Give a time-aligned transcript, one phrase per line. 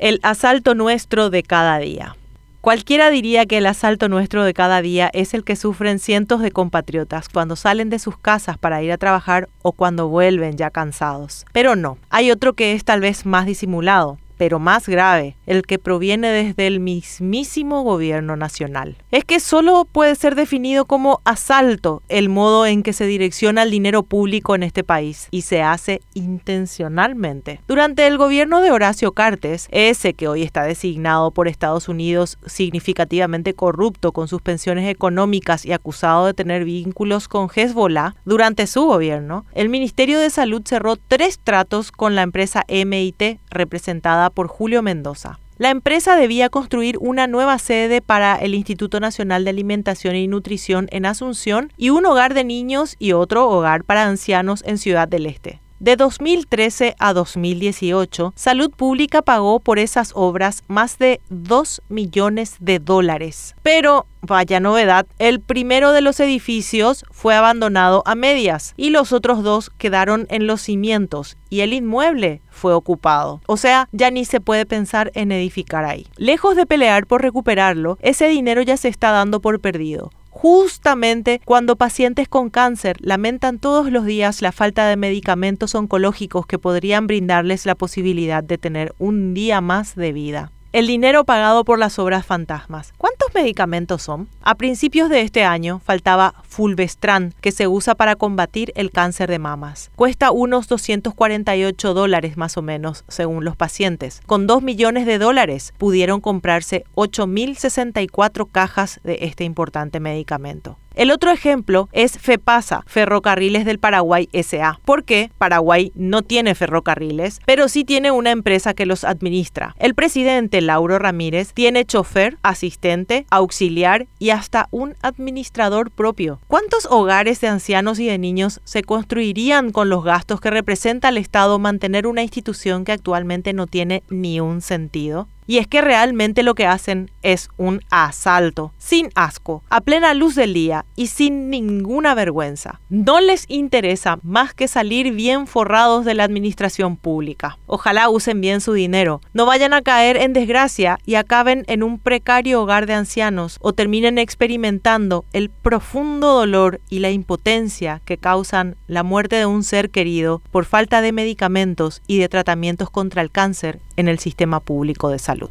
[0.00, 2.14] El asalto nuestro de cada día.
[2.60, 6.52] Cualquiera diría que el asalto nuestro de cada día es el que sufren cientos de
[6.52, 11.46] compatriotas cuando salen de sus casas para ir a trabajar o cuando vuelven ya cansados.
[11.52, 15.78] Pero no, hay otro que es tal vez más disimulado pero más grave, el que
[15.78, 18.96] proviene desde el mismísimo gobierno nacional.
[19.10, 23.70] Es que solo puede ser definido como asalto el modo en que se direcciona el
[23.70, 27.60] dinero público en este país y se hace intencionalmente.
[27.68, 33.54] Durante el gobierno de Horacio Cartes, ese que hoy está designado por Estados Unidos significativamente
[33.54, 39.44] corrupto con sus pensiones económicas y acusado de tener vínculos con Hezbollah, durante su gobierno,
[39.52, 45.38] el Ministerio de Salud cerró tres tratos con la empresa MIT representada por Julio Mendoza.
[45.58, 50.86] La empresa debía construir una nueva sede para el Instituto Nacional de Alimentación y Nutrición
[50.92, 55.26] en Asunción y un hogar de niños y otro hogar para ancianos en Ciudad del
[55.26, 55.60] Este.
[55.80, 62.80] De 2013 a 2018, Salud Pública pagó por esas obras más de 2 millones de
[62.80, 63.54] dólares.
[63.62, 69.44] Pero, vaya novedad, el primero de los edificios fue abandonado a medias y los otros
[69.44, 73.40] dos quedaron en los cimientos y el inmueble fue ocupado.
[73.46, 76.08] O sea, ya ni se puede pensar en edificar ahí.
[76.16, 80.10] Lejos de pelear por recuperarlo, ese dinero ya se está dando por perdido
[80.40, 86.60] justamente cuando pacientes con cáncer lamentan todos los días la falta de medicamentos oncológicos que
[86.60, 90.52] podrían brindarles la posibilidad de tener un día más de vida.
[90.78, 92.92] El dinero pagado por las obras fantasmas.
[92.98, 94.28] ¿Cuántos medicamentos son?
[94.42, 99.40] A principios de este año faltaba Fulvestran, que se usa para combatir el cáncer de
[99.40, 99.90] mamas.
[99.96, 104.20] Cuesta unos 248 dólares más o menos, según los pacientes.
[104.24, 110.78] Con 2 millones de dólares pudieron comprarse 8.064 cajas de este importante medicamento.
[110.98, 114.80] El otro ejemplo es FEPASA, Ferrocarriles del Paraguay SA.
[114.84, 119.76] porque Paraguay no tiene ferrocarriles, pero sí tiene una empresa que los administra.
[119.78, 126.40] El presidente Lauro Ramírez tiene chofer, asistente, auxiliar y hasta un administrador propio.
[126.48, 131.18] ¿Cuántos hogares de ancianos y de niños se construirían con los gastos que representa al
[131.18, 135.28] Estado mantener una institución que actualmente no tiene ni un sentido?
[135.48, 140.34] Y es que realmente lo que hacen es un asalto, sin asco, a plena luz
[140.34, 142.80] del día y sin ninguna vergüenza.
[142.88, 147.58] No les interesa más que salir bien forrados de la administración pública.
[147.66, 151.98] Ojalá usen bien su dinero, no vayan a caer en desgracia y acaben en un
[151.98, 158.76] precario hogar de ancianos o terminen experimentando el profundo dolor y la impotencia que causan
[158.86, 163.30] la muerte de un ser querido por falta de medicamentos y de tratamientos contra el
[163.30, 165.50] cáncer en el sistema público de salud.